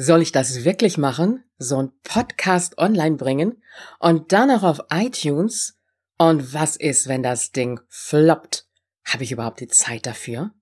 [0.00, 1.42] Soll ich das wirklich machen?
[1.58, 3.60] So ein Podcast online bringen?
[3.98, 5.76] Und dann auch auf iTunes?
[6.16, 8.68] Und was ist, wenn das Ding floppt?
[9.04, 10.52] Habe ich überhaupt die Zeit dafür?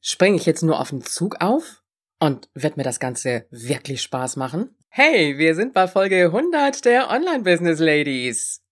[0.00, 1.82] Springe ich jetzt nur auf den Zug auf?
[2.20, 4.74] Und wird mir das Ganze wirklich Spaß machen?
[4.88, 8.62] Hey, wir sind bei Folge 100 der Online Business Ladies.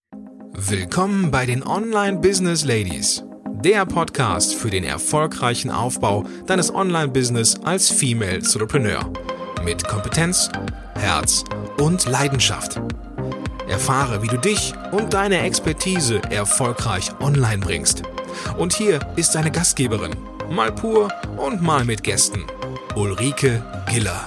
[0.52, 3.22] Willkommen bei den Online Business Ladies,
[3.62, 9.12] der Podcast für den erfolgreichen Aufbau deines Online-Business als Female Entrepreneur
[9.64, 10.50] mit Kompetenz,
[10.94, 11.44] Herz
[11.78, 12.80] und Leidenschaft.
[13.68, 18.02] Erfahre, wie du dich und deine Expertise erfolgreich online bringst.
[18.58, 20.14] Und hier ist deine Gastgeberin,
[20.50, 22.44] mal pur und mal mit Gästen,
[22.94, 24.26] Ulrike Giller.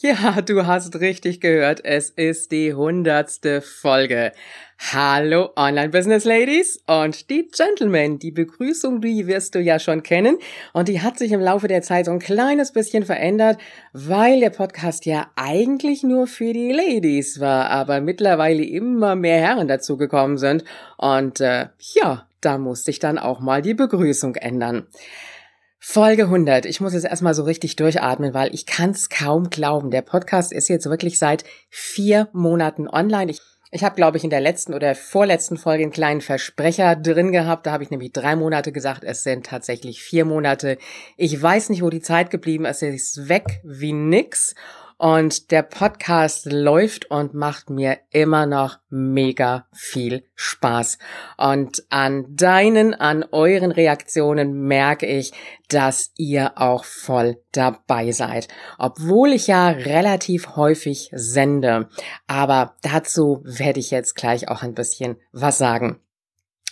[0.00, 1.84] Ja, du hast richtig gehört.
[1.84, 4.30] Es ist die hundertste Folge.
[4.92, 8.20] Hallo Online Business Ladies und die Gentlemen.
[8.20, 10.38] Die Begrüßung, die wirst du ja schon kennen
[10.72, 13.58] und die hat sich im Laufe der Zeit so ein kleines bisschen verändert,
[13.92, 19.66] weil der Podcast ja eigentlich nur für die Ladies war, aber mittlerweile immer mehr Herren
[19.66, 20.62] dazugekommen sind
[20.96, 24.86] und äh, ja, da musste ich dann auch mal die Begrüßung ändern.
[25.80, 26.66] Folge 100.
[26.66, 29.90] Ich muss jetzt erstmal so richtig durchatmen, weil ich kann es kaum glauben.
[29.90, 33.30] Der Podcast ist jetzt wirklich seit vier Monaten online.
[33.30, 37.30] Ich, ich habe, glaube ich, in der letzten oder vorletzten Folge einen kleinen Versprecher drin
[37.30, 37.64] gehabt.
[37.64, 39.04] Da habe ich nämlich drei Monate gesagt.
[39.04, 40.78] Es sind tatsächlich vier Monate.
[41.16, 42.82] Ich weiß nicht, wo die Zeit geblieben ist.
[42.82, 44.56] Es ist weg wie nix.
[44.98, 50.98] Und der Podcast läuft und macht mir immer noch mega viel Spaß.
[51.36, 55.32] Und an deinen, an euren Reaktionen merke ich,
[55.68, 58.48] dass ihr auch voll dabei seid.
[58.76, 61.88] Obwohl ich ja relativ häufig sende.
[62.26, 66.00] Aber dazu werde ich jetzt gleich auch ein bisschen was sagen.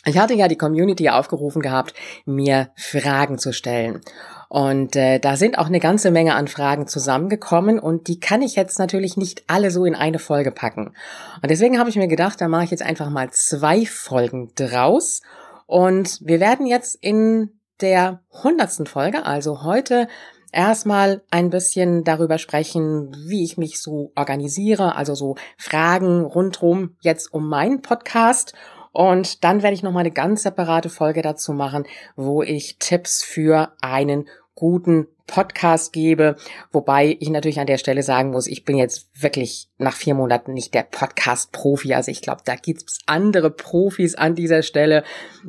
[0.07, 1.93] Ich hatte ja die Community aufgerufen gehabt,
[2.25, 4.01] mir Fragen zu stellen.
[4.49, 8.55] Und äh, da sind auch eine ganze Menge an Fragen zusammengekommen und die kann ich
[8.55, 10.95] jetzt natürlich nicht alle so in eine Folge packen.
[11.43, 15.23] Und deswegen habe ich mir gedacht, da mache ich jetzt einfach mal zwei Folgen draus.
[15.67, 17.51] Und wir werden jetzt in
[17.81, 20.07] der hundertsten Folge, also heute,
[20.53, 27.35] erstmal ein bisschen darüber sprechen, wie ich mich so organisiere, also so Fragen rundrum jetzt
[27.35, 28.55] um meinen Podcast
[28.97, 31.85] und dann werde ich nochmal eine ganz separate Folge dazu machen,
[32.17, 36.37] wo ich Tipps für einen guten Podcast gebe,
[36.73, 40.55] wobei ich natürlich an der Stelle sagen muss, ich bin jetzt wirklich nach vier Monaten
[40.55, 41.93] nicht der Podcast-Profi.
[41.93, 45.05] Also ich glaube, da gibt's andere Profis an dieser Stelle.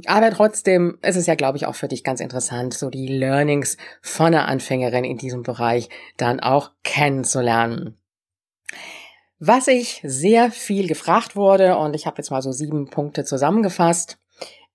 [0.08, 3.78] Aber trotzdem ist es ja, glaube ich, auch für dich ganz interessant, so die Learnings
[4.02, 5.88] von einer Anfängerin in diesem Bereich
[6.18, 7.96] dann auch kennenzulernen.
[9.40, 14.18] Was ich sehr viel gefragt wurde, und ich habe jetzt mal so sieben Punkte zusammengefasst,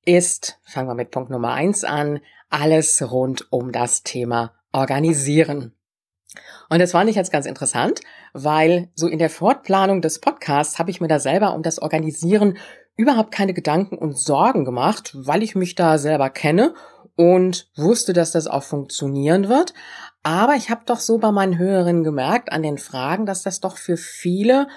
[0.05, 5.75] ist, fangen wir mit Punkt Nummer eins an, alles rund um das Thema Organisieren.
[6.71, 8.03] Und das fand ich jetzt ganz interessant,
[8.35, 12.57] weil so in der Fortplanung des Podcasts habe ich mir da selber um das Organisieren
[12.95, 16.75] überhaupt keine Gedanken und Sorgen gemacht, weil ich mich da selber kenne
[17.17, 19.75] und wusste, dass das auch funktionieren wird.
[20.23, 23.77] Aber ich habe doch so bei meinen Hörerinnen gemerkt an den Fragen, dass das doch
[23.77, 24.69] für viele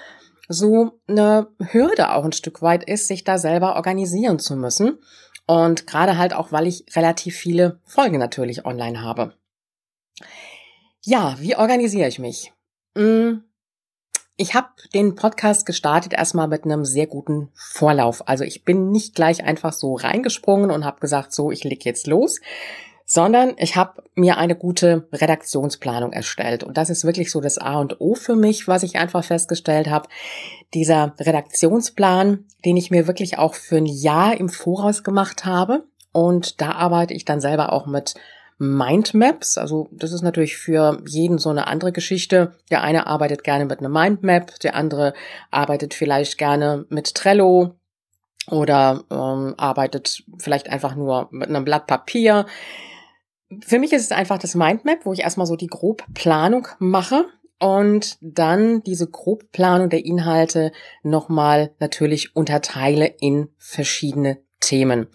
[0.48, 4.98] so eine Hürde auch ein Stück weit ist, sich da selber organisieren zu müssen.
[5.46, 9.34] Und gerade halt auch, weil ich relativ viele Folgen natürlich online habe.
[11.02, 12.52] Ja, wie organisiere ich mich?
[12.96, 13.44] Hm,
[14.36, 18.28] ich habe den Podcast gestartet erstmal mit einem sehr guten Vorlauf.
[18.28, 22.06] Also ich bin nicht gleich einfach so reingesprungen und habe gesagt, so, ich leg jetzt
[22.06, 22.40] los,
[23.06, 26.64] sondern ich habe mir eine gute Redaktionsplanung erstellt.
[26.64, 29.88] Und das ist wirklich so das A und O für mich, was ich einfach festgestellt
[29.88, 30.08] habe.
[30.74, 35.84] Dieser Redaktionsplan, den ich mir wirklich auch für ein Jahr im Voraus gemacht habe.
[36.10, 38.14] Und da arbeite ich dann selber auch mit
[38.58, 39.56] Mindmaps.
[39.56, 42.54] Also das ist natürlich für jeden so eine andere Geschichte.
[42.70, 45.14] Der eine arbeitet gerne mit einer Mindmap, der andere
[45.52, 47.76] arbeitet vielleicht gerne mit Trello
[48.50, 52.46] oder ähm, arbeitet vielleicht einfach nur mit einem Blatt Papier.
[53.60, 57.26] Für mich ist es einfach das Mindmap, wo ich erstmal so die Grobplanung mache
[57.58, 60.72] und dann diese Grobplanung der Inhalte
[61.02, 65.06] nochmal natürlich unterteile in verschiedene Themen.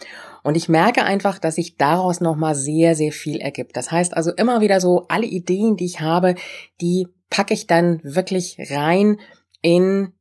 [0.43, 3.75] Und ich merke einfach, dass sich daraus nochmal sehr, sehr viel ergibt.
[3.75, 6.35] Das heißt also immer wieder so, alle Ideen, die ich habe,
[6.79, 9.19] die packe ich dann wirklich rein
[9.61, 10.13] in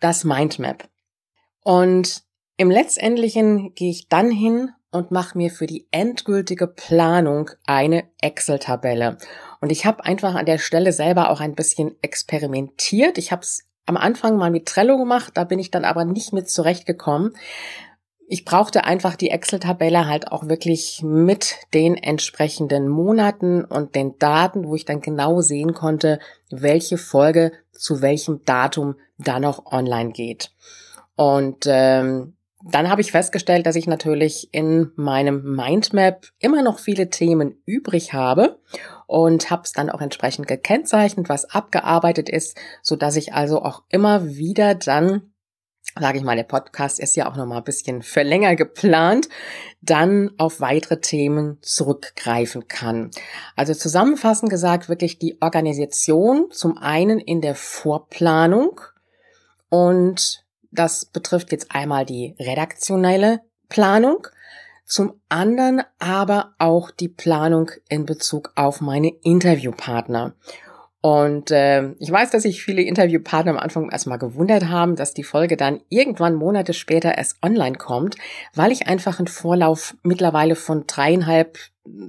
[0.00, 0.88] das Mindmap.
[1.62, 2.22] Und
[2.56, 9.18] im letztendlichen gehe ich dann hin und mache mir für die endgültige Planung eine Excel-Tabelle.
[9.60, 13.18] Und ich habe einfach an der Stelle selber auch ein bisschen experimentiert.
[13.18, 16.32] Ich habe es am Anfang mal mit Trello gemacht, da bin ich dann aber nicht
[16.32, 17.34] mit zurechtgekommen.
[18.30, 24.66] Ich brauchte einfach die Excel-Tabelle halt auch wirklich mit den entsprechenden Monaten und den Daten,
[24.66, 26.18] wo ich dann genau sehen konnte,
[26.50, 30.52] welche Folge zu welchem Datum da noch online geht.
[31.16, 32.34] Und ähm,
[32.70, 38.12] dann habe ich festgestellt, dass ich natürlich in meinem Mindmap immer noch viele Themen übrig
[38.12, 38.58] habe
[39.06, 43.82] und habe es dann auch entsprechend gekennzeichnet, was abgearbeitet ist, so dass ich also auch
[43.88, 45.32] immer wieder dann
[45.98, 49.28] sage ich mal, der Podcast ist ja auch noch mal ein bisschen für länger geplant,
[49.80, 53.10] dann auf weitere Themen zurückgreifen kann.
[53.56, 58.80] Also zusammenfassend gesagt, wirklich die Organisation zum einen in der Vorplanung
[59.70, 60.44] und
[60.78, 64.26] das betrifft jetzt einmal die redaktionelle Planung,
[64.84, 70.34] zum anderen aber auch die Planung in Bezug auf meine Interviewpartner.
[71.00, 75.22] Und äh, ich weiß, dass sich viele Interviewpartner am Anfang erstmal gewundert haben, dass die
[75.22, 78.16] Folge dann irgendwann Monate später erst online kommt,
[78.54, 81.58] weil ich einfach einen Vorlauf mittlerweile von dreieinhalb,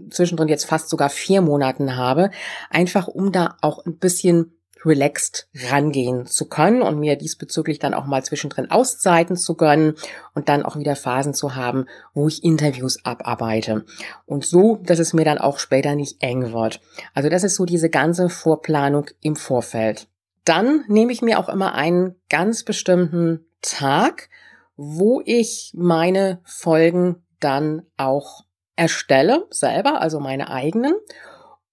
[0.09, 2.31] zwischendrin jetzt fast sogar vier Monaten habe,
[2.71, 8.05] einfach um da auch ein bisschen relaxed rangehen zu können und mir diesbezüglich dann auch
[8.05, 9.95] mal zwischendrin Auszeiten zu gönnen
[10.33, 13.85] und dann auch wieder Phasen zu haben, wo ich Interviews abarbeite.
[14.25, 16.81] Und so, dass es mir dann auch später nicht eng wird.
[17.13, 20.07] Also das ist so diese ganze Vorplanung im Vorfeld.
[20.45, 24.29] Dann nehme ich mir auch immer einen ganz bestimmten Tag,
[24.77, 28.45] wo ich meine Folgen dann auch
[28.75, 30.93] erstelle, selber, also meine eigenen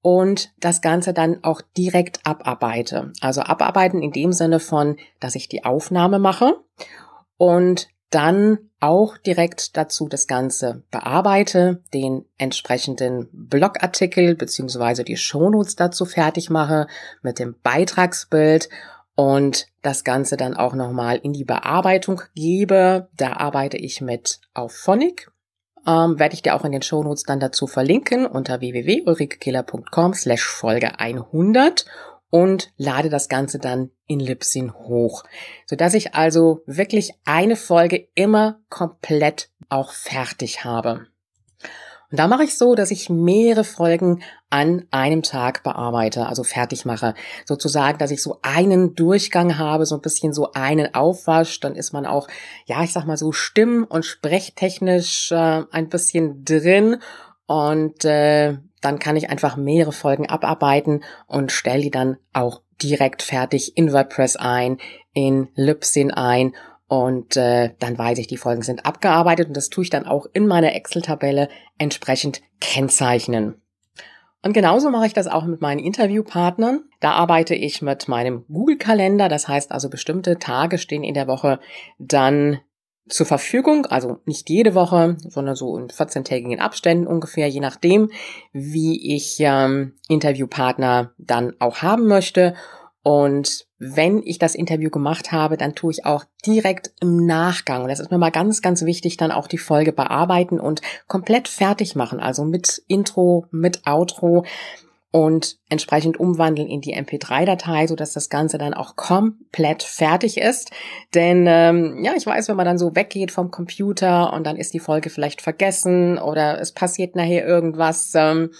[0.06, 3.12] und das Ganze dann auch direkt abarbeite.
[3.20, 6.54] Also abarbeiten in dem Sinne von, dass ich die Aufnahme mache
[7.38, 16.04] und dann auch direkt dazu das Ganze bearbeite, den entsprechenden Blogartikel beziehungsweise die Shownotes dazu
[16.04, 16.86] fertig mache
[17.22, 18.68] mit dem Beitragsbild
[19.16, 23.08] und das Ganze dann auch nochmal in die Bearbeitung gebe.
[23.16, 25.32] Da arbeite ich mit Auphonic
[25.86, 30.98] ähm, werde ich dir auch in den Shownotes dann dazu verlinken unter www.ulrikekiller.com slash Folge
[30.98, 31.86] 100
[32.30, 35.24] und lade das Ganze dann in Libsyn hoch,
[35.66, 41.06] sodass ich also wirklich eine Folge immer komplett auch fertig habe.
[42.16, 46.86] Und da mache ich so, dass ich mehrere Folgen an einem Tag bearbeite, also fertig
[46.86, 47.12] mache.
[47.44, 51.92] Sozusagen, dass ich so einen Durchgang habe, so ein bisschen so einen Aufwasch, dann ist
[51.92, 52.26] man auch,
[52.64, 57.02] ja, ich sag mal so stimm- und sprechtechnisch äh, ein bisschen drin
[57.44, 63.20] und äh, dann kann ich einfach mehrere Folgen abarbeiten und stelle die dann auch direkt
[63.20, 64.78] fertig in WordPress ein,
[65.12, 66.54] in Libsyn ein
[66.88, 70.26] und äh, dann weiß ich, die Folgen sind abgearbeitet und das tue ich dann auch
[70.32, 71.48] in meiner Excel-Tabelle
[71.78, 73.60] entsprechend kennzeichnen.
[74.42, 76.84] Und genauso mache ich das auch mit meinen Interviewpartnern.
[77.00, 79.28] Da arbeite ich mit meinem Google-Kalender.
[79.28, 81.58] Das heißt also, bestimmte Tage stehen in der Woche
[81.98, 82.60] dann
[83.08, 83.86] zur Verfügung.
[83.86, 88.12] Also nicht jede Woche, sondern so in 14-tägigen Abständen ungefähr, je nachdem,
[88.52, 92.54] wie ich ähm, Interviewpartner dann auch haben möchte.
[93.06, 97.88] Und wenn ich das Interview gemacht habe, dann tue ich auch direkt im Nachgang, und
[97.88, 101.94] das ist mir mal ganz, ganz wichtig, dann auch die Folge bearbeiten und komplett fertig
[101.94, 102.18] machen.
[102.18, 104.44] Also mit Intro, mit Outro
[105.12, 110.72] und entsprechend umwandeln in die MP3-Datei, so dass das Ganze dann auch komplett fertig ist.
[111.14, 114.74] Denn ähm, ja, ich weiß, wenn man dann so weggeht vom Computer und dann ist
[114.74, 118.10] die Folge vielleicht vergessen oder es passiert nachher irgendwas.
[118.16, 118.50] Ähm,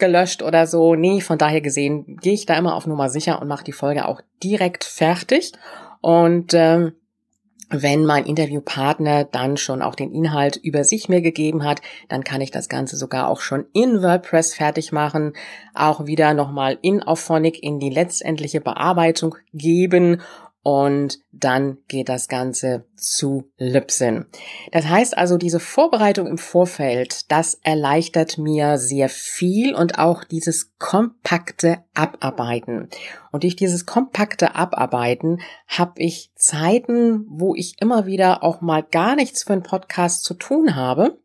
[0.00, 0.96] gelöscht oder so.
[0.96, 4.08] Nee, von daher gesehen gehe ich da immer auf Nummer sicher und mache die Folge
[4.08, 5.52] auch direkt fertig.
[6.00, 6.94] Und ähm,
[7.70, 12.40] wenn mein Interviewpartner dann schon auch den Inhalt über sich mir gegeben hat, dann kann
[12.40, 15.34] ich das Ganze sogar auch schon in WordPress fertig machen,
[15.72, 20.20] auch wieder nochmal in Auphonic in die letztendliche Bearbeitung geben
[20.62, 24.26] und dann geht das Ganze zu Libsyn.
[24.72, 30.76] Das heißt also, diese Vorbereitung im Vorfeld, das erleichtert mir sehr viel und auch dieses
[30.78, 32.88] kompakte Abarbeiten.
[33.32, 39.16] Und durch dieses kompakte Abarbeiten habe ich Zeiten, wo ich immer wieder auch mal gar
[39.16, 41.18] nichts für einen Podcast zu tun habe.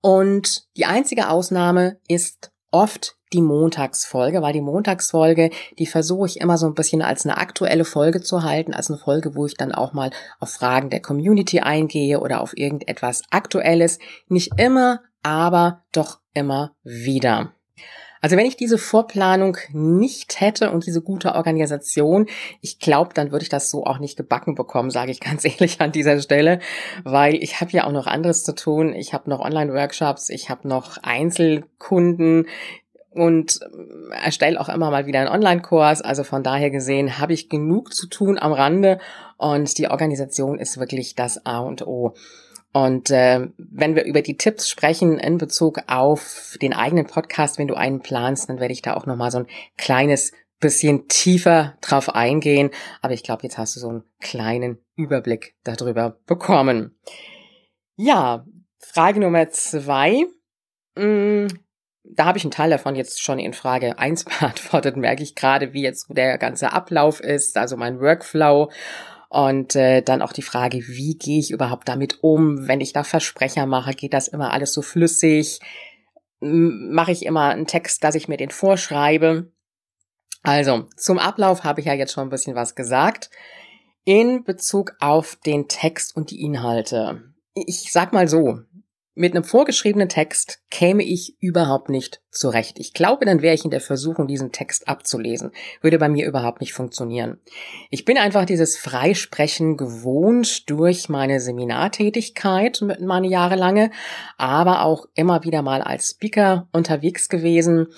[0.00, 6.58] Und die einzige Ausnahme ist oft die Montagsfolge, weil die Montagsfolge, die versuche ich immer
[6.58, 9.72] so ein bisschen als eine aktuelle Folge zu halten, als eine Folge, wo ich dann
[9.72, 10.10] auch mal
[10.40, 13.98] auf Fragen der Community eingehe oder auf irgendetwas Aktuelles.
[14.28, 17.52] Nicht immer, aber doch immer wieder.
[18.20, 22.26] Also wenn ich diese Vorplanung nicht hätte und diese gute Organisation,
[22.60, 25.80] ich glaube, dann würde ich das so auch nicht gebacken bekommen, sage ich ganz ehrlich
[25.80, 26.60] an dieser Stelle,
[27.04, 28.94] weil ich habe ja auch noch anderes zu tun.
[28.94, 32.46] Ich habe noch Online-Workshops, ich habe noch Einzelkunden,
[33.12, 36.00] und äh, erstelle auch immer mal wieder einen Online-Kurs.
[36.00, 38.98] Also von daher gesehen habe ich genug zu tun am Rande
[39.36, 42.14] und die Organisation ist wirklich das A und O.
[42.72, 47.68] Und äh, wenn wir über die Tipps sprechen in Bezug auf den eigenen Podcast, wenn
[47.68, 49.46] du einen planst, dann werde ich da auch noch mal so ein
[49.76, 52.70] kleines bisschen tiefer drauf eingehen.
[53.02, 56.96] Aber ich glaube, jetzt hast du so einen kleinen Überblick darüber bekommen.
[57.96, 58.44] Ja,
[58.78, 60.26] Frage Nummer zwei.
[60.96, 61.48] Hm,
[62.04, 65.72] da habe ich einen Teil davon jetzt schon in Frage eins beantwortet, merke ich gerade,
[65.72, 68.70] wie jetzt der ganze Ablauf ist, also mein Workflow.
[69.32, 73.04] Und äh, dann auch die Frage, wie gehe ich überhaupt damit um, wenn ich da
[73.04, 75.60] Versprecher mache, geht das immer alles so flüssig?
[76.40, 79.52] Mache ich immer einen Text, dass ich mir den vorschreibe?
[80.42, 83.30] Also, zum Ablauf habe ich ja jetzt schon ein bisschen was gesagt.
[84.04, 87.32] In Bezug auf den Text und die Inhalte.
[87.54, 88.58] Ich sag mal so,
[89.14, 92.78] mit einem vorgeschriebenen Text käme ich überhaupt nicht zurecht.
[92.78, 95.50] Ich glaube, dann wäre ich in der Versuchung, diesen Text abzulesen.
[95.82, 97.40] Würde bei mir überhaupt nicht funktionieren.
[97.90, 103.90] Ich bin einfach dieses Freisprechen gewohnt durch meine Seminartätigkeit, meine jahrelange,
[104.36, 107.88] aber auch immer wieder mal als Speaker unterwegs gewesen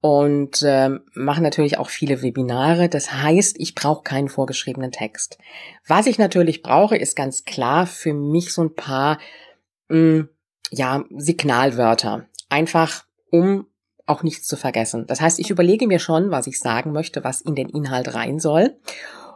[0.00, 2.88] und äh, mache natürlich auch viele Webinare.
[2.88, 5.38] Das heißt, ich brauche keinen vorgeschriebenen Text.
[5.86, 9.18] Was ich natürlich brauche, ist ganz klar für mich so ein paar
[9.88, 10.28] mh, hm,
[10.72, 12.26] ja, Signalwörter.
[12.48, 13.66] Einfach, um
[14.06, 15.06] auch nichts zu vergessen.
[15.06, 18.40] Das heißt, ich überlege mir schon, was ich sagen möchte, was in den Inhalt rein
[18.40, 18.76] soll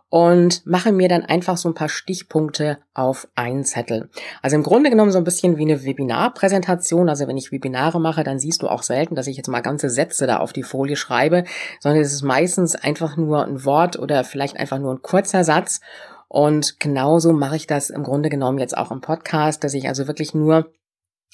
[0.08, 4.08] und mache mir dann einfach so ein paar Stichpunkte auf einen Zettel.
[4.40, 7.08] Also im Grunde genommen so ein bisschen wie eine Webinarpräsentation.
[7.08, 9.90] Also wenn ich Webinare mache, dann siehst du auch selten, dass ich jetzt mal ganze
[9.90, 11.44] Sätze da auf die Folie schreibe,
[11.80, 15.80] sondern es ist meistens einfach nur ein Wort oder vielleicht einfach nur ein kurzer Satz.
[16.28, 20.06] Und genauso mache ich das im Grunde genommen jetzt auch im Podcast, dass ich also
[20.06, 20.70] wirklich nur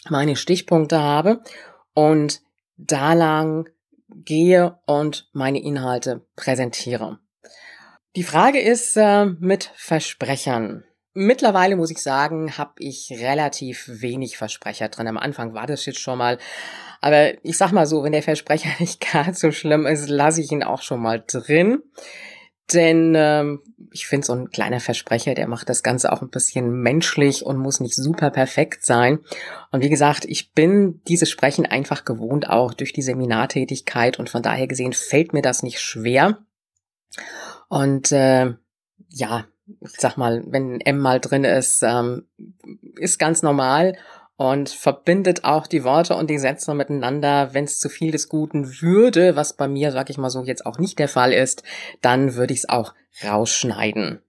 [0.09, 1.40] meine Stichpunkte habe
[1.94, 2.40] und
[2.76, 3.68] da lang
[4.09, 7.18] gehe und meine Inhalte präsentiere.
[8.14, 10.85] Die Frage ist äh, mit Versprechern.
[11.14, 15.09] Mittlerweile muss ich sagen, habe ich relativ wenig Versprecher drin.
[15.09, 16.38] Am Anfang war das jetzt schon mal.
[17.00, 20.52] Aber ich sag mal so, wenn der Versprecher nicht gar so schlimm ist, lasse ich
[20.52, 21.82] ihn auch schon mal drin.
[22.73, 23.61] Denn ähm,
[23.93, 27.59] ich finde, so ein kleiner Versprecher, der macht das Ganze auch ein bisschen menschlich und
[27.59, 29.21] muss nicht super perfekt sein.
[29.71, 34.19] Und wie gesagt, ich bin dieses Sprechen einfach gewohnt, auch durch die Seminartätigkeit.
[34.19, 36.38] Und von daher gesehen fällt mir das nicht schwer.
[37.69, 38.55] Und äh,
[39.09, 39.45] ja,
[39.81, 42.26] ich sag mal, wenn ein M mal drin ist, ähm,
[42.97, 43.97] ist ganz normal
[44.43, 47.55] und verbindet auch die Worte und die Sätze miteinander.
[47.55, 50.67] Wenn es zu viel des Guten würde, was bei mir, sag ich mal so, jetzt
[50.67, 51.63] auch nicht der Fall ist,
[52.01, 54.21] dann würde ich es auch rausschneiden.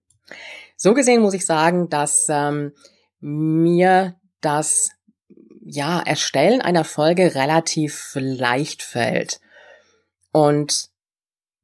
[0.77, 2.73] So gesehen muss ich sagen, dass ähm,
[3.21, 4.91] mir das
[5.65, 9.41] ja Erstellen einer Folge relativ leicht fällt.
[10.31, 10.89] Und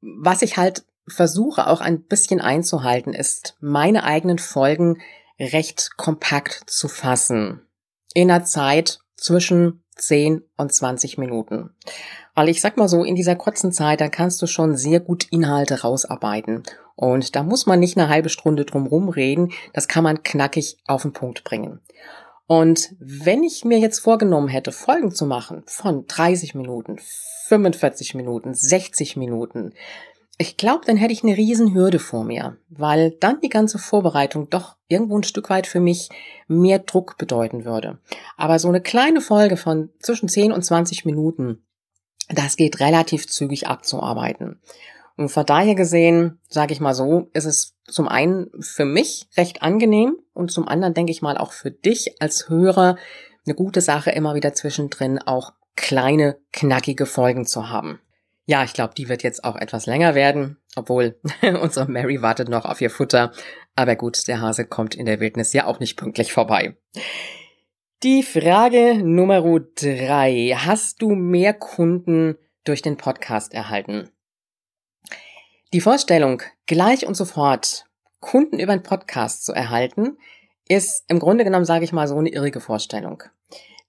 [0.00, 5.00] was ich halt versuche auch ein bisschen einzuhalten, ist meine eigenen Folgen
[5.38, 7.64] recht kompakt zu fassen
[8.14, 11.70] in einer Zeit zwischen 10 und 20 Minuten.
[12.34, 15.26] Weil ich sag mal so, in dieser kurzen Zeit, da kannst du schon sehr gut
[15.30, 16.62] Inhalte rausarbeiten.
[16.96, 21.02] Und da muss man nicht eine halbe Stunde drum rumreden, das kann man knackig auf
[21.02, 21.80] den Punkt bringen.
[22.46, 26.98] Und wenn ich mir jetzt vorgenommen hätte, Folgen zu machen von 30 Minuten,
[27.46, 29.72] 45 Minuten, 60 Minuten,
[30.40, 34.76] ich glaube, dann hätte ich eine Riesenhürde vor mir, weil dann die ganze Vorbereitung doch
[34.88, 36.08] irgendwo ein Stück weit für mich
[36.48, 37.98] mehr Druck bedeuten würde.
[38.38, 41.66] Aber so eine kleine Folge von zwischen 10 und 20 Minuten,
[42.30, 44.62] das geht relativ zügig abzuarbeiten.
[45.18, 49.60] Und von daher gesehen, sage ich mal so, ist es zum einen für mich recht
[49.60, 52.96] angenehm und zum anderen denke ich mal auch für dich als Hörer
[53.44, 58.00] eine gute Sache, immer wieder zwischendrin auch kleine, knackige Folgen zu haben.
[58.50, 61.20] Ja, ich glaube, die wird jetzt auch etwas länger werden, obwohl
[61.62, 63.30] unsere Mary wartet noch auf ihr Futter.
[63.76, 66.76] Aber gut, der Hase kommt in der Wildnis ja auch nicht pünktlich vorbei.
[68.02, 69.40] Die Frage Nummer
[69.76, 70.56] drei.
[70.56, 74.10] Hast du mehr Kunden durch den Podcast erhalten?
[75.72, 77.86] Die Vorstellung, gleich und sofort
[78.18, 80.18] Kunden über den Podcast zu erhalten,
[80.66, 83.22] ist im Grunde genommen, sage ich mal, so eine irrige Vorstellung.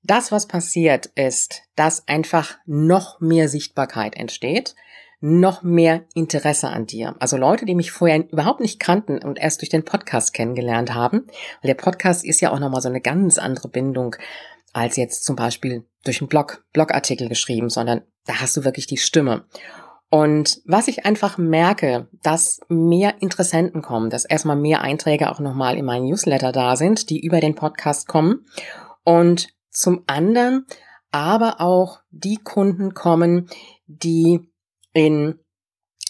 [0.03, 4.75] Das, was passiert, ist, dass einfach noch mehr Sichtbarkeit entsteht,
[5.19, 7.15] noch mehr Interesse an dir.
[7.19, 11.27] Also Leute, die mich vorher überhaupt nicht kannten und erst durch den Podcast kennengelernt haben.
[11.61, 14.15] Weil der Podcast ist ja auch nochmal so eine ganz andere Bindung
[14.73, 18.97] als jetzt zum Beispiel durch einen Blog, Blogartikel geschrieben, sondern da hast du wirklich die
[18.97, 19.45] Stimme.
[20.09, 25.77] Und was ich einfach merke, dass mehr Interessenten kommen, dass erstmal mehr Einträge auch nochmal
[25.77, 28.45] in meinen Newsletter da sind, die über den Podcast kommen
[29.03, 30.65] und zum anderen
[31.11, 33.49] aber auch die Kunden kommen,
[33.85, 34.49] die
[34.93, 35.39] in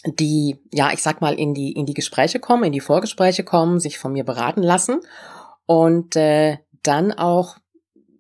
[0.05, 3.79] die, ja, ich sag mal, in die, in die Gespräche kommen, in die Vorgespräche kommen,
[3.79, 5.01] sich von mir beraten lassen
[5.65, 7.57] und äh, dann auch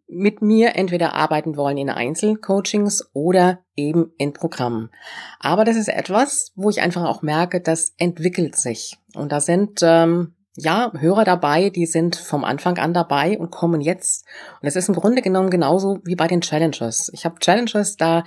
[0.07, 4.91] mit mir entweder arbeiten wollen in Einzelcoachings oder eben in Programmen.
[5.39, 8.97] Aber das ist etwas, wo ich einfach auch merke, das entwickelt sich.
[9.15, 13.81] Und da sind ähm, ja Hörer dabei, die sind vom Anfang an dabei und kommen
[13.81, 14.25] jetzt.
[14.61, 17.09] Und es ist im Grunde genommen genauso wie bei den Challenges.
[17.13, 18.23] Ich habe Challenges, da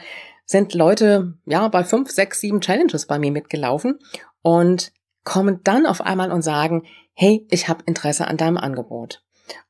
[0.47, 3.99] sind Leute ja bei fünf, sechs, sieben Challenges bei mir mitgelaufen
[4.43, 4.93] und
[5.25, 9.23] kommen dann auf einmal und sagen, hey, ich habe Interesse an deinem Angebot.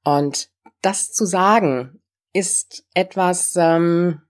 [0.05, 0.51] Und
[0.83, 2.01] das zu sagen,
[2.33, 4.21] ist etwas, ähm,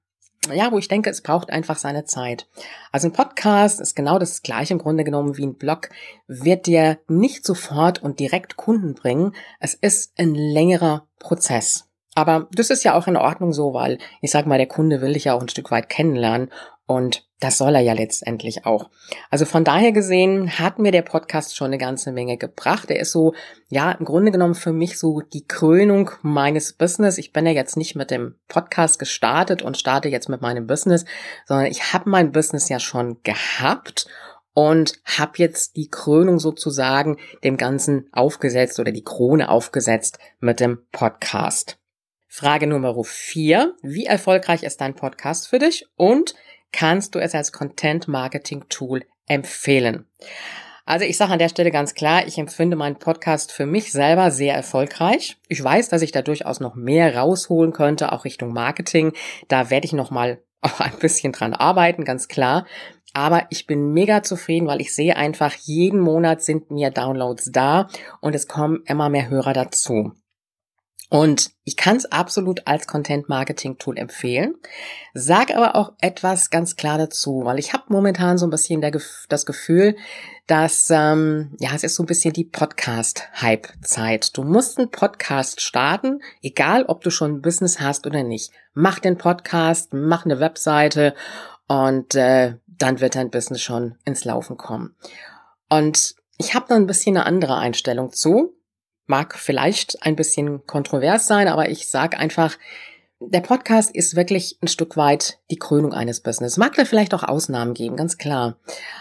[0.52, 2.46] ja, wo ich denke, es braucht einfach seine Zeit.
[2.92, 5.90] Also ein Podcast ist genau das gleiche im Grunde genommen wie ein Blog,
[6.26, 9.34] wird dir nicht sofort und direkt Kunden bringen.
[9.60, 11.88] Es ist ein längerer Prozess.
[12.14, 15.14] Aber das ist ja auch in Ordnung so, weil ich sag mal, der Kunde will
[15.14, 16.50] dich ja auch ein Stück weit kennenlernen
[16.86, 18.90] und das soll er ja letztendlich auch.
[19.30, 22.90] Also von daher gesehen hat mir der Podcast schon eine ganze Menge gebracht.
[22.90, 23.34] Er ist so,
[23.68, 27.18] ja, im Grunde genommen für mich so die Krönung meines Business.
[27.18, 31.04] Ich bin ja jetzt nicht mit dem Podcast gestartet und starte jetzt mit meinem Business,
[31.46, 34.06] sondern ich habe mein Business ja schon gehabt
[34.52, 40.86] und habe jetzt die Krönung sozusagen dem Ganzen aufgesetzt oder die Krone aufgesetzt mit dem
[40.92, 41.78] Podcast.
[42.28, 43.74] Frage Nummer vier.
[43.82, 46.34] Wie erfolgreich ist dein Podcast für dich und
[46.74, 50.06] kannst du es als Content Marketing Tool empfehlen?
[50.86, 54.30] Also ich sage an der Stelle ganz klar, ich empfinde meinen Podcast für mich selber
[54.30, 55.38] sehr erfolgreich.
[55.48, 59.12] Ich weiß, dass ich da durchaus noch mehr rausholen könnte, auch Richtung Marketing.
[59.48, 62.66] Da werde ich noch mal auch ein bisschen dran arbeiten, ganz klar.
[63.14, 67.86] Aber ich bin mega zufrieden, weil ich sehe einfach, jeden Monat sind mir Downloads da
[68.20, 70.12] und es kommen immer mehr Hörer dazu.
[71.10, 74.54] Und ich kann es absolut als Content-Marketing-Tool empfehlen,
[75.12, 78.98] sag aber auch etwas ganz klar dazu, weil ich habe momentan so ein bisschen der,
[79.28, 79.96] das Gefühl,
[80.46, 84.36] dass ähm, ja es ist so ein bisschen die Podcast-Hype-Zeit.
[84.36, 88.52] Du musst einen Podcast starten, egal ob du schon ein Business hast oder nicht.
[88.72, 91.14] Mach den Podcast, mach eine Webseite
[91.68, 94.96] und äh, dann wird dein Business schon ins Laufen kommen.
[95.68, 98.54] Und ich habe da ein bisschen eine andere Einstellung zu
[99.06, 102.56] mag vielleicht ein bisschen kontrovers sein, aber ich sage einfach,
[103.20, 106.56] der Podcast ist wirklich ein Stück weit die Krönung eines Business.
[106.56, 108.58] Mag da vielleicht auch Ausnahmen geben, ganz klar.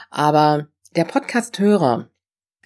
[0.09, 2.09] Aber der Podcast-Hörer,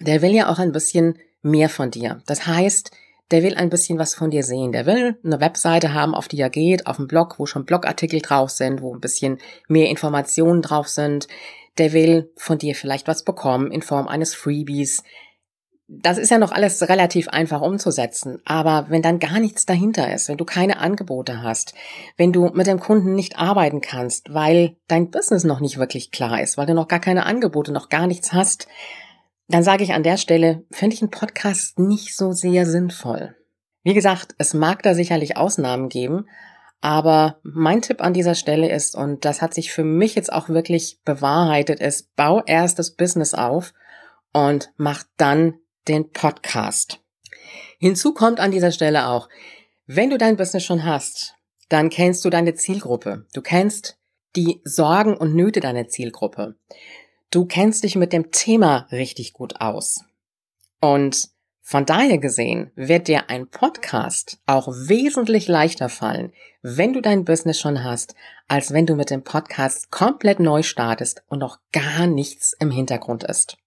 [0.00, 2.22] der will ja auch ein bisschen mehr von dir.
[2.26, 2.90] Das heißt,
[3.30, 4.72] der will ein bisschen was von dir sehen.
[4.72, 8.20] Der will eine Webseite haben, auf die er geht, auf dem Blog, wo schon Blogartikel
[8.20, 11.28] drauf sind, wo ein bisschen mehr Informationen drauf sind.
[11.76, 15.02] Der will von dir vielleicht was bekommen in Form eines Freebies
[15.90, 18.40] das ist ja noch alles relativ einfach umzusetzen.
[18.44, 21.74] Aber wenn dann gar nichts dahinter ist, wenn du keine Angebote hast,
[22.18, 26.42] wenn du mit dem Kunden nicht arbeiten kannst, weil dein Business noch nicht wirklich klar
[26.42, 28.68] ist, weil du noch gar keine Angebote, noch gar nichts hast,
[29.48, 33.34] dann sage ich an der Stelle, finde ich einen Podcast nicht so sehr sinnvoll.
[33.82, 36.26] Wie gesagt, es mag da sicherlich Ausnahmen geben,
[36.82, 40.50] aber mein Tipp an dieser Stelle ist, und das hat sich für mich jetzt auch
[40.50, 43.72] wirklich bewahrheitet, ist, bau erst das Business auf
[44.34, 45.54] und mach dann
[45.88, 47.00] den Podcast.
[47.78, 49.28] Hinzu kommt an dieser Stelle auch,
[49.86, 51.34] wenn du dein Business schon hast,
[51.68, 53.26] dann kennst du deine Zielgruppe.
[53.32, 53.98] Du kennst
[54.36, 56.56] die Sorgen und Nöte deiner Zielgruppe.
[57.30, 60.04] Du kennst dich mit dem Thema richtig gut aus.
[60.80, 61.28] Und
[61.60, 67.60] von daher gesehen wird dir ein Podcast auch wesentlich leichter fallen, wenn du dein Business
[67.60, 68.14] schon hast,
[68.46, 73.24] als wenn du mit dem Podcast komplett neu startest und noch gar nichts im Hintergrund
[73.24, 73.58] ist.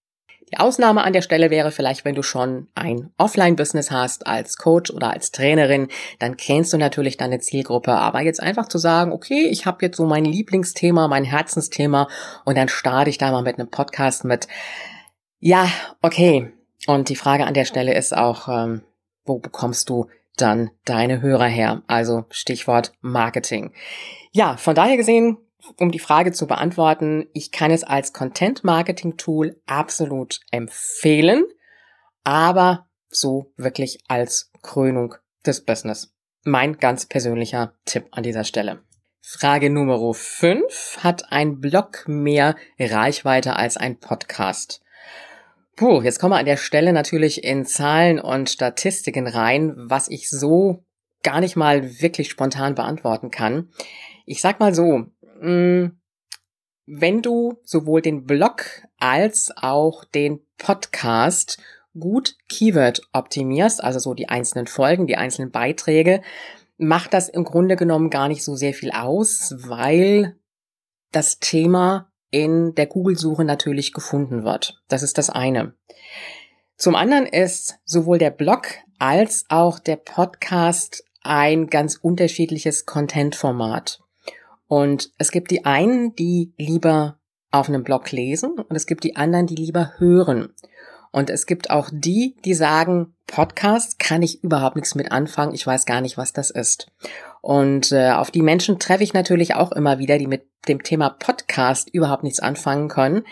[0.52, 4.92] Die Ausnahme an der Stelle wäre vielleicht, wenn du schon ein Offline-Business hast als Coach
[4.92, 5.88] oder als Trainerin,
[6.20, 7.94] dann kennst du natürlich deine Zielgruppe.
[7.94, 12.10] Aber jetzt einfach zu sagen, okay, ich habe jetzt so mein Lieblingsthema, mein Herzensthema
[12.44, 14.48] und dann starte ich da mal mit einem Podcast mit.
[15.40, 15.70] Ja,
[16.02, 16.52] okay.
[16.86, 18.82] Und die Frage an der Stelle ist auch, ähm,
[19.24, 21.82] wo bekommst du dann deine Hörer her?
[21.88, 23.72] Also Stichwort Marketing.
[24.32, 25.38] Ja, von daher gesehen
[25.78, 31.43] um die Frage zu beantworten, ich kann es als Content-Marketing-Tool absolut empfehlen,
[32.24, 36.13] aber so wirklich als Krönung des Business.
[36.43, 38.84] Mein ganz persönlicher Tipp an dieser Stelle.
[39.21, 41.00] Frage Nummer 5.
[41.04, 44.82] Hat ein Blog mehr Reichweite als ein Podcast?
[45.76, 50.30] Puh, jetzt kommen wir an der Stelle natürlich in Zahlen und Statistiken rein, was ich
[50.30, 50.84] so
[51.24, 53.69] gar nicht mal wirklich spontan beantworten kann.
[54.26, 55.06] Ich sag mal so,
[55.42, 61.58] wenn du sowohl den Blog als auch den Podcast
[62.00, 66.22] gut Keyword optimierst, also so die einzelnen Folgen, die einzelnen Beiträge,
[66.78, 70.38] macht das im Grunde genommen gar nicht so sehr viel aus, weil
[71.12, 74.82] das Thema in der Google-Suche natürlich gefunden wird.
[74.88, 75.74] Das ist das eine.
[76.78, 84.01] Zum anderen ist sowohl der Blog als auch der Podcast ein ganz unterschiedliches Content-Format.
[84.72, 87.20] Und es gibt die einen, die lieber
[87.52, 90.54] auf einem Blog lesen und es gibt die anderen, die lieber hören.
[91.12, 95.68] Und es gibt auch die, die sagen, Podcast kann ich überhaupt nichts mit anfangen, ich
[95.68, 96.90] weiß gar nicht, was das ist.
[97.42, 101.10] Und äh, auf die Menschen treffe ich natürlich auch immer wieder, die mit dem Thema
[101.10, 103.24] Podcast überhaupt nichts anfangen können.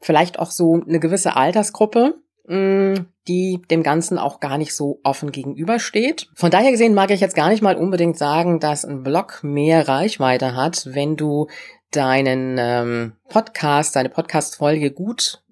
[0.00, 2.14] Vielleicht auch so eine gewisse Altersgruppe,
[2.48, 6.28] die dem Ganzen auch gar nicht so offen gegenübersteht.
[6.34, 9.86] Von daher gesehen mag ich jetzt gar nicht mal unbedingt sagen, dass ein Blog mehr
[9.86, 11.48] Reichweite hat, wenn du
[11.90, 15.42] deinen ähm, Podcast, deine Podcast-Folge gut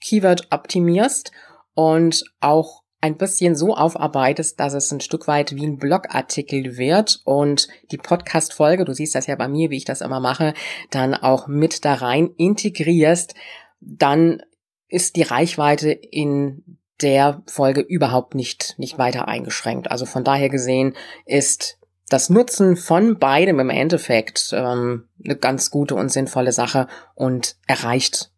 [0.00, 1.32] Keyword optimierst
[1.74, 7.20] und auch ein bisschen so aufarbeitest, dass es ein Stück weit wie ein Blogartikel wird
[7.24, 10.54] und die Podcast-Folge, du siehst das ja bei mir, wie ich das immer mache,
[10.90, 13.34] dann auch mit da rein integrierst,
[13.80, 14.40] dann
[14.88, 19.90] ist die Reichweite in der Folge überhaupt nicht, nicht weiter eingeschränkt.
[19.90, 20.94] Also von daher gesehen
[21.26, 27.56] ist das Nutzen von beidem im Endeffekt ähm, eine ganz gute und sinnvolle Sache und
[27.66, 28.30] erreicht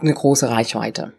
[0.00, 1.12] eine große Reichweite.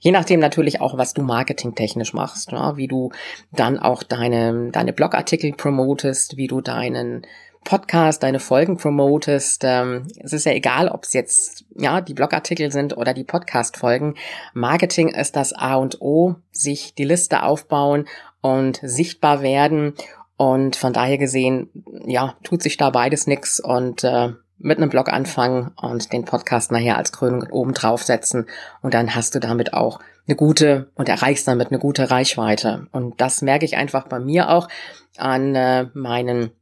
[0.00, 3.12] Je nachdem natürlich auch, was du marketingtechnisch machst, ja, wie du
[3.52, 7.26] dann auch deine, deine Blogartikel promotest, wie du deinen
[7.66, 9.62] Podcast, deine Folgen promotest.
[9.64, 14.14] Ähm, es ist ja egal, ob es jetzt ja die Blogartikel sind oder die Podcast-Folgen.
[14.54, 18.06] Marketing ist das A und O, sich die Liste aufbauen
[18.40, 19.94] und sichtbar werden.
[20.36, 21.68] Und von daher gesehen,
[22.06, 26.70] ja, tut sich da beides nix und äh, mit einem Blog anfangen und den Podcast
[26.70, 28.46] nachher als Krönung oben draufsetzen
[28.80, 32.86] und dann hast du damit auch eine gute und erreichst damit eine gute Reichweite.
[32.92, 34.68] Und das merke ich einfach bei mir auch
[35.16, 36.52] an äh, meinen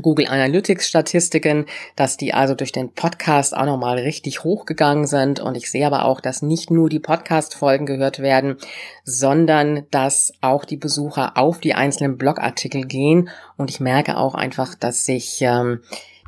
[0.00, 5.40] Google Analytics Statistiken, dass die also durch den Podcast auch nochmal richtig hochgegangen sind.
[5.40, 8.56] Und ich sehe aber auch, dass nicht nur die Podcast-Folgen gehört werden,
[9.04, 13.28] sondern dass auch die Besucher auf die einzelnen Blogartikel gehen.
[13.58, 15.82] Und ich merke auch einfach, dass sich ähm,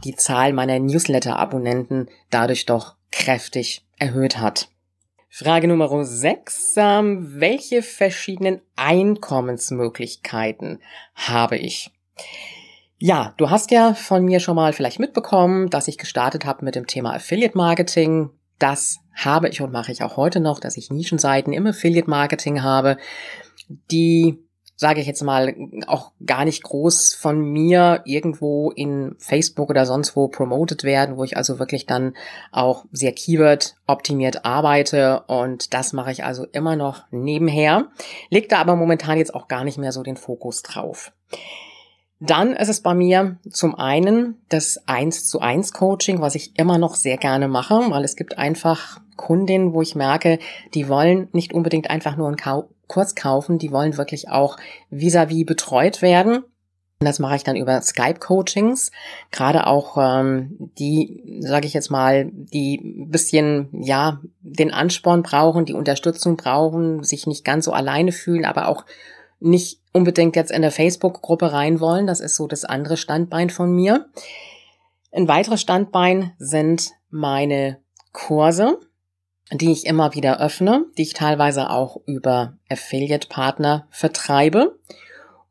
[0.04, 4.68] die Zahl meiner Newsletter-Abonnenten dadurch doch kräftig erhöht hat.
[5.30, 6.74] Frage Nummer 6.
[6.76, 10.80] Ähm, welche verschiedenen Einkommensmöglichkeiten
[11.14, 11.90] habe ich?
[13.06, 16.74] Ja, du hast ja von mir schon mal vielleicht mitbekommen, dass ich gestartet habe mit
[16.74, 18.30] dem Thema Affiliate Marketing.
[18.58, 22.62] Das habe ich und mache ich auch heute noch, dass ich Nischenseiten im Affiliate Marketing
[22.62, 22.96] habe,
[23.90, 24.38] die
[24.76, 25.54] sage ich jetzt mal,
[25.86, 31.24] auch gar nicht groß von mir irgendwo in Facebook oder sonst wo promoted werden, wo
[31.24, 32.14] ich also wirklich dann
[32.52, 37.88] auch sehr Keyword optimiert arbeite und das mache ich also immer noch nebenher,
[38.30, 41.12] leg da aber momentan jetzt auch gar nicht mehr so den Fokus drauf.
[42.26, 46.78] Dann ist es bei mir zum einen das 1 zu 1 Coaching, was ich immer
[46.78, 50.38] noch sehr gerne mache, weil es gibt einfach Kundinnen, wo ich merke,
[50.72, 54.56] die wollen nicht unbedingt einfach nur einen Kurs kaufen, die wollen wirklich auch
[54.90, 56.44] vis-à-vis -vis betreut werden.
[57.00, 58.90] Das mache ich dann über Skype-Coachings,
[59.30, 65.74] gerade auch ähm, die, sage ich jetzt mal, die bisschen ja den Ansporn brauchen, die
[65.74, 68.86] Unterstützung brauchen, sich nicht ganz so alleine fühlen, aber auch
[69.40, 72.06] nicht unbedingt jetzt in der Facebook-Gruppe rein wollen.
[72.06, 74.10] Das ist so das andere Standbein von mir.
[75.12, 77.78] Ein weiteres Standbein sind meine
[78.12, 78.78] Kurse
[79.52, 84.78] die ich immer wieder öffne, die ich teilweise auch über Affiliate-Partner vertreibe.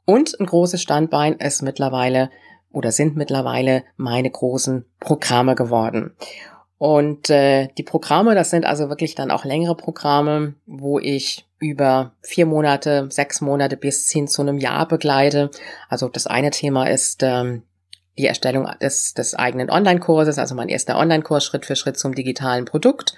[0.06, 2.30] Und ein großes Standbein ist mittlerweile
[2.72, 6.16] oder sind mittlerweile meine großen Programme geworden.
[6.78, 12.12] Und äh, die Programme, das sind also wirklich dann auch längere Programme, wo ich über
[12.22, 15.50] vier Monate, sechs Monate bis hin zu einem Jahr begleite.
[15.90, 17.64] Also das eine Thema ist ähm,
[18.18, 22.66] die Erstellung des, des eigenen Online-Kurses, also mein erster Online-Kurs Schritt für Schritt zum digitalen
[22.66, 23.16] Produkt.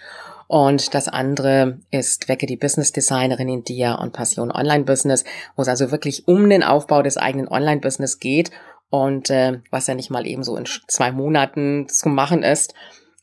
[0.48, 5.64] Und das andere ist Wecke die Business Designerin in Dia und Passion Online Business, wo
[5.64, 8.52] es also wirklich um den Aufbau des eigenen Online Business geht
[8.92, 12.76] und äh, was ja nicht mal eben so in zwei Monaten zu machen ist.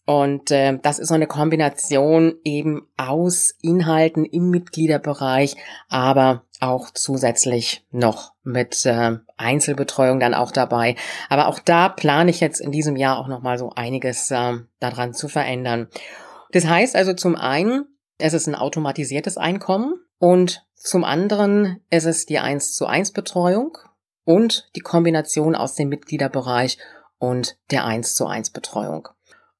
[0.04, 5.56] Und äh, das ist so eine Kombination eben aus Inhalten im Mitgliederbereich,
[5.88, 10.96] aber auch zusätzlich noch mit äh, Einzelbetreuung dann auch dabei.
[11.28, 14.54] Aber auch da plane ich jetzt in diesem Jahr auch noch mal so einiges äh,
[14.80, 15.88] daran zu verändern.
[16.50, 17.86] Das heißt also zum einen,
[18.18, 23.78] es ist ein automatisiertes Einkommen und zum anderen ist es die 1 zu 1 Betreuung
[24.24, 26.78] und die Kombination aus dem Mitgliederbereich
[27.18, 29.08] und der 1 zu 1 Betreuung.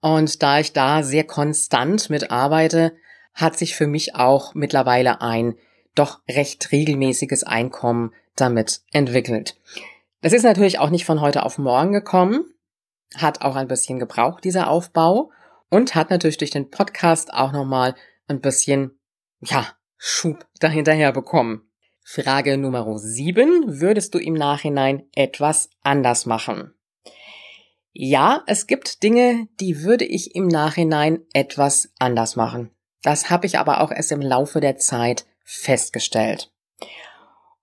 [0.03, 2.93] Und da ich da sehr konstant mitarbeite,
[3.35, 5.55] hat sich für mich auch mittlerweile ein
[5.95, 9.57] doch recht regelmäßiges Einkommen damit entwickelt.
[10.21, 12.45] Das ist natürlich auch nicht von heute auf morgen gekommen,
[13.17, 15.31] hat auch ein bisschen gebraucht, dieser Aufbau,
[15.69, 17.95] und hat natürlich durch den Podcast auch nochmal
[18.27, 18.99] ein bisschen,
[19.41, 21.71] ja, Schub dahinterher bekommen.
[22.03, 23.81] Frage Nummer 7.
[23.81, 26.75] Würdest du im Nachhinein etwas anders machen?
[27.93, 32.71] Ja, es gibt Dinge, die würde ich im Nachhinein etwas anders machen.
[33.03, 36.51] Das habe ich aber auch erst im Laufe der Zeit festgestellt.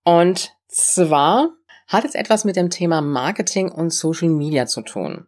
[0.04, 1.50] Und zwar
[1.88, 5.26] hat es etwas mit dem Thema Marketing und Social Media zu tun.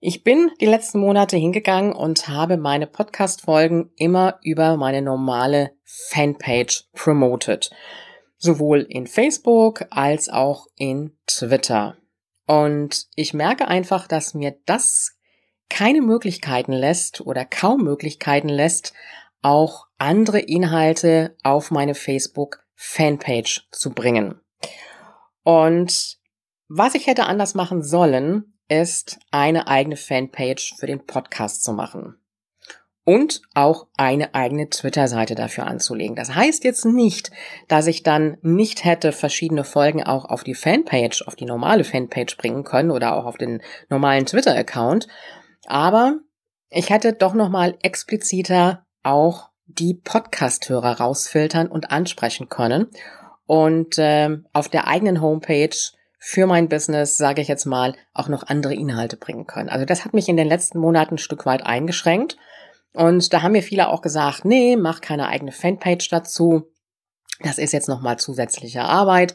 [0.00, 6.84] Ich bin die letzten Monate hingegangen und habe meine Podcast-Folgen immer über meine normale Fanpage
[6.92, 7.70] promoted.
[8.38, 11.96] Sowohl in Facebook als auch in Twitter.
[12.46, 15.16] Und ich merke einfach, dass mir das
[15.68, 18.92] keine Möglichkeiten lässt oder kaum Möglichkeiten lässt,
[19.42, 24.40] auch andere Inhalte auf meine Facebook Fanpage zu bringen.
[25.42, 26.18] Und
[26.68, 32.16] was ich hätte anders machen sollen, ist eine eigene Fanpage für den Podcast zu machen.
[33.04, 36.16] Und auch eine eigene Twitter-Seite dafür anzulegen.
[36.16, 37.30] Das heißt jetzt nicht,
[37.68, 42.38] dass ich dann nicht hätte verschiedene Folgen auch auf die Fanpage, auf die normale Fanpage
[42.38, 45.06] bringen können oder auch auf den normalen Twitter-Account.
[45.66, 46.18] Aber
[46.70, 52.88] ich hätte doch nochmal expliziter auch die Podcast-Hörer rausfiltern und ansprechen können
[53.46, 55.76] und äh, auf der eigenen Homepage
[56.18, 59.68] für mein Business, sage ich jetzt mal, auch noch andere Inhalte bringen können.
[59.68, 62.38] Also das hat mich in den letzten Monaten ein Stück weit eingeschränkt.
[62.94, 66.70] Und da haben mir viele auch gesagt, nee, mach keine eigene Fanpage dazu.
[67.40, 69.34] Das ist jetzt nochmal zusätzliche Arbeit.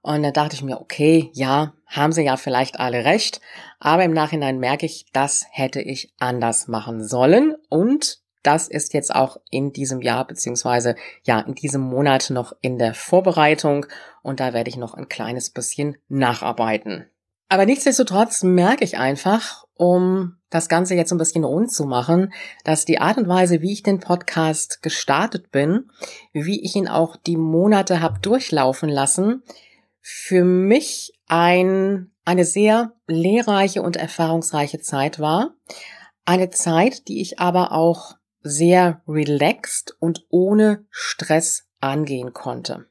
[0.00, 3.40] Und da dachte ich mir, okay, ja, haben sie ja vielleicht alle recht.
[3.78, 7.54] Aber im Nachhinein merke ich, das hätte ich anders machen sollen.
[7.68, 12.78] Und das ist jetzt auch in diesem Jahr beziehungsweise ja in diesem Monat noch in
[12.78, 13.86] der Vorbereitung
[14.22, 17.06] und da werde ich noch ein kleines bisschen nacharbeiten.
[17.52, 22.32] Aber nichtsdestotrotz merke ich einfach, um das Ganze jetzt ein bisschen rund zu machen,
[22.64, 25.90] dass die Art und Weise, wie ich den Podcast gestartet bin,
[26.32, 29.42] wie ich ihn auch die Monate habe durchlaufen lassen,
[30.00, 35.50] für mich ein, eine sehr lehrreiche und erfahrungsreiche Zeit war.
[36.24, 42.86] Eine Zeit, die ich aber auch sehr relaxed und ohne Stress angehen konnte.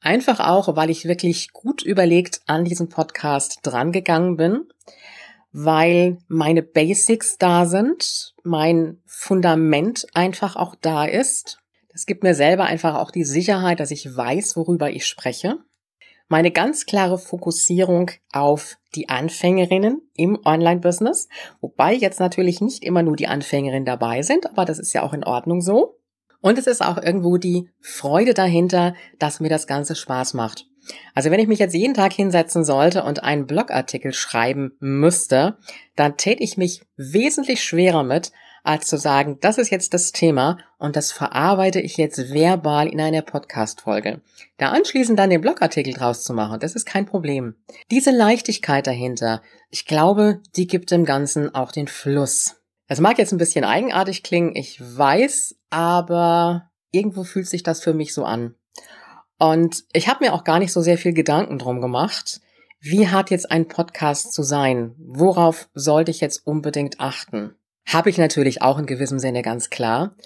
[0.00, 4.68] Einfach auch, weil ich wirklich gut überlegt an diesem Podcast drangegangen bin,
[5.52, 11.58] weil meine Basics da sind, mein Fundament einfach auch da ist.
[11.92, 15.58] Das gibt mir selber einfach auch die Sicherheit, dass ich weiß, worüber ich spreche
[16.30, 21.28] meine ganz klare Fokussierung auf die Anfängerinnen im Online-Business,
[21.60, 25.12] wobei jetzt natürlich nicht immer nur die Anfängerinnen dabei sind, aber das ist ja auch
[25.12, 25.99] in Ordnung so.
[26.40, 30.66] Und es ist auch irgendwo die Freude dahinter, dass mir das Ganze Spaß macht.
[31.14, 35.58] Also wenn ich mich jetzt jeden Tag hinsetzen sollte und einen Blogartikel schreiben müsste,
[35.96, 40.58] dann täte ich mich wesentlich schwerer mit, als zu sagen, das ist jetzt das Thema
[40.78, 44.20] und das verarbeite ich jetzt verbal in einer Podcast-Folge.
[44.58, 47.54] Da anschließend dann den Blogartikel draus zu machen, das ist kein Problem.
[47.90, 52.59] Diese Leichtigkeit dahinter, ich glaube, die gibt dem Ganzen auch den Fluss.
[52.90, 57.94] Das mag jetzt ein bisschen eigenartig klingen, ich weiß, aber irgendwo fühlt sich das für
[57.94, 58.56] mich so an.
[59.38, 62.40] Und ich habe mir auch gar nicht so sehr viel Gedanken drum gemacht,
[62.80, 64.96] wie hat jetzt ein Podcast zu sein?
[64.98, 67.54] Worauf sollte ich jetzt unbedingt achten?
[67.86, 70.16] Habe ich natürlich auch in gewissem Sinne ganz klar.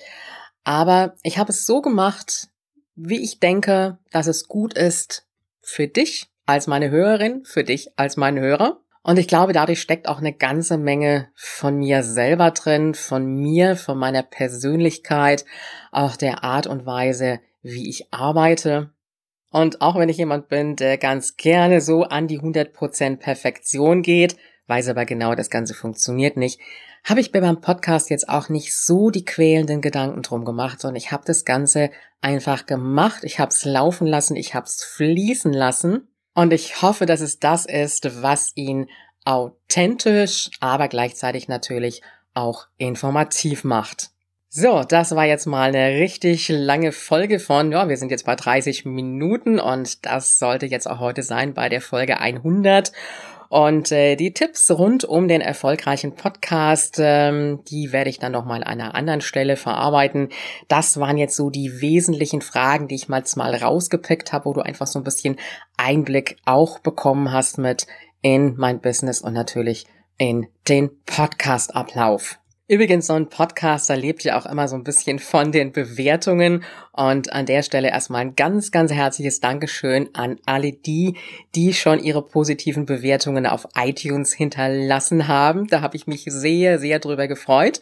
[0.63, 2.49] Aber ich habe es so gemacht,
[2.95, 5.27] wie ich denke, dass es gut ist
[5.61, 8.81] für dich als meine Hörerin, für dich als mein Hörer.
[9.07, 13.77] Und ich glaube, dadurch steckt auch eine ganze Menge von mir selber drin, von mir,
[13.77, 15.45] von meiner Persönlichkeit,
[15.93, 18.95] auch der Art und Weise, wie ich arbeite.
[19.51, 24.37] Und auch wenn ich jemand bin, der ganz gerne so an die 100% Perfektion geht,
[24.69, 26.59] weiß aber genau, das Ganze funktioniert nicht,
[27.05, 30.97] habe ich mir beim Podcast jetzt auch nicht so die quälenden Gedanken drum gemacht, sondern
[30.97, 31.91] ich habe das Ganze
[32.23, 37.07] einfach gemacht, ich habe es laufen lassen, ich habe es fließen lassen und ich hoffe,
[37.07, 38.89] dass es das ist, was ihn
[39.25, 42.03] authentisch, aber gleichzeitig natürlich
[42.35, 44.11] auch informativ macht.
[44.57, 48.37] So, das war jetzt mal eine richtig lange Folge von, ja, wir sind jetzt bei
[48.37, 52.93] 30 Minuten und das sollte jetzt auch heute sein bei der Folge 100.
[53.55, 58.65] Und äh, die Tipps rund um den erfolgreichen Podcast, ähm, die werde ich dann nochmal
[58.65, 60.31] an einer anderen Stelle verarbeiten.
[60.67, 64.61] Das waren jetzt so die wesentlichen Fragen, die ich mal, mal rausgepickt habe, wo du
[64.61, 65.37] einfach so ein bisschen
[65.77, 67.87] Einblick auch bekommen hast mit
[68.23, 69.87] in mein Business und natürlich
[70.19, 72.41] in den Podcast-Ablauf.
[72.67, 76.65] Übrigens, so ein Podcaster lebt ja auch immer so ein bisschen von den Bewertungen.
[76.93, 81.19] Und an der Stelle erstmal ein ganz, ganz herzliches Dankeschön an alle die,
[81.55, 85.67] die schon ihre positiven Bewertungen auf iTunes hinterlassen haben.
[85.67, 87.81] Da habe ich mich sehr, sehr drüber gefreut.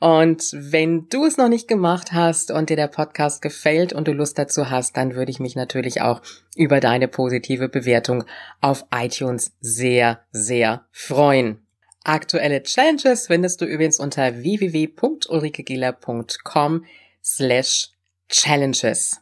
[0.00, 4.12] Und wenn du es noch nicht gemacht hast und dir der Podcast gefällt und du
[4.12, 6.22] Lust dazu hast, dann würde ich mich natürlich auch
[6.56, 8.24] über deine positive Bewertung
[8.62, 11.58] auf iTunes sehr, sehr freuen.
[12.04, 16.84] Aktuelle Challenges findest du übrigens unter www.ulrikegieler.com
[17.22, 17.90] slash
[18.28, 19.20] challenges.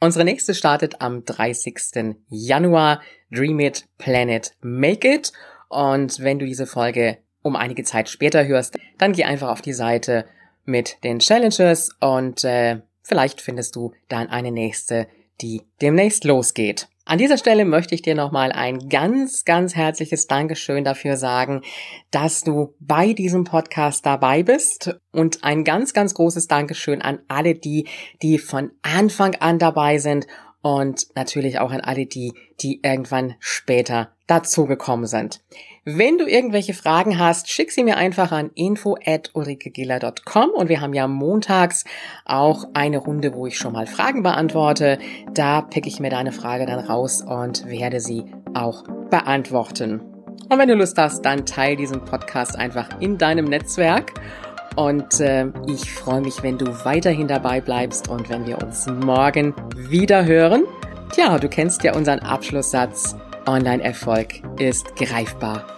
[0.00, 2.16] Unsere nächste startet am 30.
[2.28, 3.00] Januar.
[3.30, 5.32] Dream it, plan it, make it.
[5.68, 9.72] Und wenn du diese Folge um einige Zeit später hörst, dann geh einfach auf die
[9.72, 10.24] Seite
[10.64, 15.08] mit den Challenges und äh, vielleicht findest du dann eine nächste,
[15.40, 16.88] die demnächst losgeht.
[17.08, 21.62] An dieser Stelle möchte ich dir nochmal ein ganz, ganz herzliches Dankeschön dafür sagen,
[22.10, 27.54] dass du bei diesem Podcast dabei bist und ein ganz, ganz großes Dankeschön an alle
[27.54, 27.88] die,
[28.20, 30.26] die von Anfang an dabei sind
[30.60, 35.40] und natürlich auch an alle die, die irgendwann später dazugekommen sind.
[35.90, 40.82] Wenn du irgendwelche Fragen hast, schick sie mir einfach an info at ulrikegiller.com und wir
[40.82, 41.84] haben ja montags
[42.26, 44.98] auch eine Runde, wo ich schon mal Fragen beantworte.
[45.32, 50.02] Da pick ich mir deine Frage dann raus und werde sie auch beantworten.
[50.50, 54.12] Und wenn du Lust hast, dann teil diesen Podcast einfach in deinem Netzwerk.
[54.76, 59.54] Und äh, ich freue mich, wenn du weiterhin dabei bleibst und wenn wir uns morgen
[59.74, 60.64] wieder hören.
[61.14, 63.16] Tja, du kennst ja unseren Abschlusssatz.
[63.46, 65.77] Online-Erfolg ist greifbar